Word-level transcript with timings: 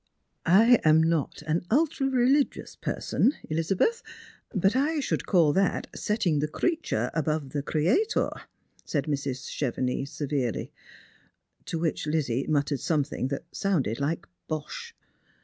"I 0.63 0.79
am 0.83 1.03
not. 1.03 1.43
an 1.45 1.63
ultra 1.69 2.07
rehgious 2.07 2.75
person, 2.81 3.35
Elizabeth; 3.51 4.01
but 4.51 4.75
I 4.75 4.99
should 4.99 5.27
call 5.27 5.53
that 5.53 5.85
setting 5.93 6.39
the 6.39 6.47
creature 6.47 7.11
above 7.13 7.51
the 7.51 7.61
Creator," 7.61 8.31
said 8.83 9.03
]\trs. 9.05 9.47
Chevenix 9.47 10.09
severely. 10.09 10.73
To 11.65 11.77
which 11.77 12.07
Lizzie 12.07 12.47
muttered 12.49 12.79
something 12.79 13.27
that 13.27 13.45
sounded 13.51 13.99
like" 13.99 14.25
Bosh." 14.47 14.95